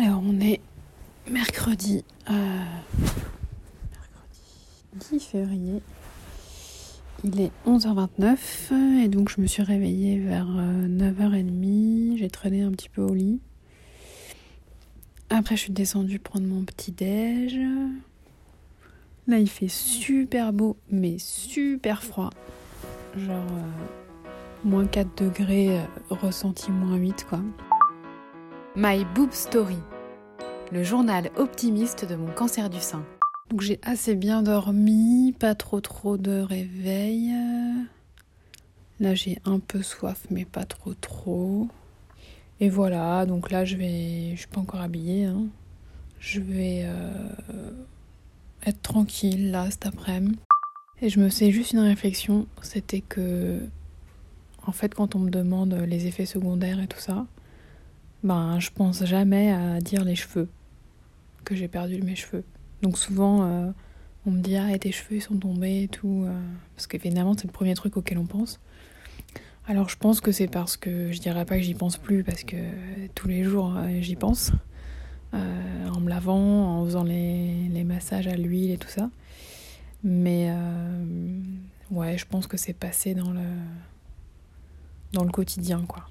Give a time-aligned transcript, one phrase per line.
[0.00, 0.60] Alors, on est
[1.28, 2.64] mercredi, euh,
[3.90, 5.82] mercredi 10 février.
[7.24, 12.16] Il est 11h29 et donc je me suis réveillée vers 9h30.
[12.16, 13.40] J'ai traîné un petit peu au lit.
[15.30, 17.58] Après, je suis descendue prendre mon petit déj.
[19.26, 22.30] Là, il fait super beau, mais super froid.
[23.16, 24.28] Genre euh,
[24.62, 27.40] moins 4 degrés, euh, ressenti moins 8 quoi.
[28.80, 29.78] My Boob Story,
[30.70, 33.04] le journal optimiste de mon cancer du sein.
[33.50, 37.32] Donc j'ai assez bien dormi, pas trop trop de réveil.
[39.00, 41.66] Là j'ai un peu soif mais pas trop trop.
[42.60, 45.24] Et voilà, donc là je vais, je suis pas encore habillée.
[45.24, 45.46] Hein.
[46.20, 47.72] Je vais euh,
[48.64, 50.38] être tranquille là cet après-midi.
[51.02, 53.58] Et je me fais juste une réflexion, c'était que
[54.64, 57.26] en fait quand on me demande les effets secondaires et tout ça,
[58.22, 60.48] ben je pense jamais à dire les cheveux,
[61.44, 62.44] que j'ai perdu mes cheveux.
[62.82, 63.70] Donc souvent euh,
[64.26, 66.40] on me dit ah tes cheveux ils sont tombés et tout, euh,
[66.74, 68.60] parce qu'évidemment c'est le premier truc auquel on pense.
[69.66, 72.42] Alors je pense que c'est parce que je dirais pas que j'y pense plus parce
[72.42, 72.56] que
[73.14, 74.52] tous les jours euh, j'y pense.
[75.32, 79.10] en me lavant, en faisant les, les massages à l'huile et tout ça.
[80.02, 80.50] Mais
[81.90, 83.40] ouais, je pense que c'est passé dans le
[85.12, 86.08] dans le quotidien quoi.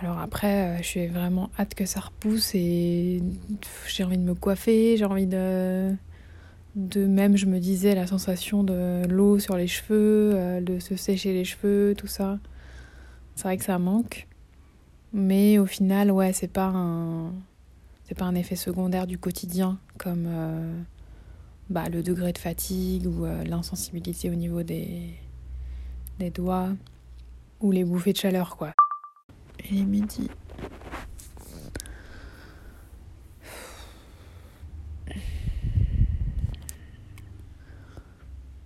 [0.00, 3.22] Alors après, euh, je suis vraiment hâte que ça repousse et
[3.86, 5.96] j'ai envie de me coiffer, j'ai envie de
[6.76, 11.32] même je me disais la sensation de l'eau sur les cheveux, euh, de se sécher
[11.32, 12.38] les cheveux, tout ça.
[13.36, 14.26] C'est vrai que ça manque.
[15.12, 17.32] Mais au final, ouais, c'est pas un
[18.04, 20.82] c'est pas un effet secondaire du quotidien comme euh,
[21.70, 25.14] bah, le degré de fatigue ou l'insensibilité au niveau des
[26.18, 26.70] des doigts
[27.60, 28.74] ou les bouffées de chaleur quoi.
[29.70, 30.30] Il est midi.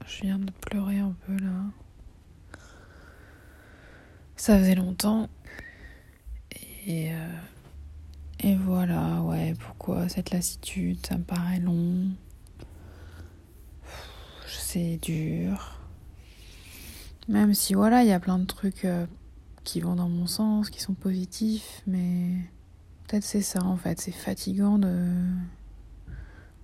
[0.06, 1.64] Je viens de pleurer un peu là.
[4.36, 5.28] Ça faisait longtemps.
[6.86, 7.38] Et, euh,
[8.40, 12.08] et voilà, ouais, pourquoi cette lassitude Ça me paraît long.
[14.46, 15.78] C'est dur.
[17.28, 19.06] Même si voilà, il y a plein de trucs euh,
[19.68, 22.30] qui vont dans mon sens, qui sont positifs, mais
[23.06, 25.12] peut-être c'est ça en fait, c'est fatigant de,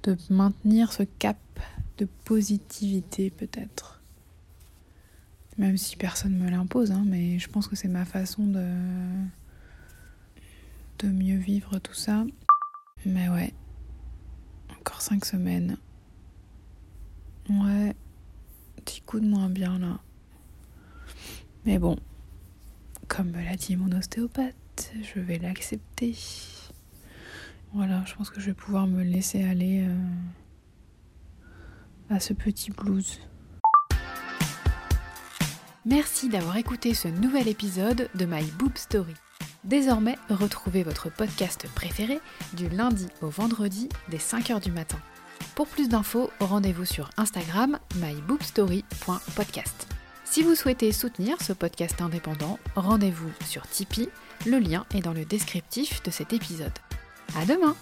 [0.05, 1.37] de maintenir ce cap
[1.99, 4.01] de positivité peut-être.
[5.59, 8.73] Même si personne me l'impose, hein, mais je pense que c'est ma façon de,
[11.01, 12.25] de mieux vivre tout ça.
[13.05, 13.53] Mais ouais,
[14.81, 15.77] encore cinq semaines.
[17.51, 17.95] Ouais,
[18.77, 20.01] petit coup de moins bien là.
[21.67, 21.99] Mais bon,
[23.15, 26.17] comme me l'a dit mon ostéopathe, je vais l'accepter.
[27.73, 29.95] Voilà, je pense que je vais pouvoir me laisser aller euh,
[32.11, 33.21] à ce petit blues.
[35.85, 39.15] Merci d'avoir écouté ce nouvel épisode de My Boob Story.
[39.63, 42.19] Désormais, retrouvez votre podcast préféré
[42.55, 44.99] du lundi au vendredi dès 5h du matin.
[45.55, 49.94] Pour plus d'infos, rendez-vous sur Instagram myboobstory.podcast.
[50.25, 54.09] Si vous souhaitez soutenir ce podcast indépendant, rendez-vous sur Tipeee,
[54.47, 56.73] le lien est dans le descriptif de cet épisode.
[57.39, 57.77] À demain!